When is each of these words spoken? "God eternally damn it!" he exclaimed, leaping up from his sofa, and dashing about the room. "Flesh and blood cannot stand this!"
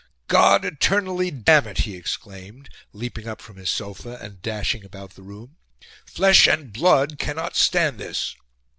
"God 0.27 0.65
eternally 0.65 1.29
damn 1.29 1.67
it!" 1.67 1.77
he 1.85 1.95
exclaimed, 1.95 2.71
leaping 2.91 3.27
up 3.27 3.39
from 3.39 3.57
his 3.57 3.69
sofa, 3.69 4.17
and 4.19 4.41
dashing 4.41 4.83
about 4.83 5.11
the 5.13 5.21
room. 5.21 5.57
"Flesh 6.07 6.47
and 6.47 6.73
blood 6.73 7.19
cannot 7.19 7.55
stand 7.55 7.99
this!" 7.99 8.35